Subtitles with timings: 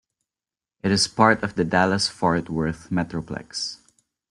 [0.81, 3.77] It is part of the Dallas-Fort Worth metroplex.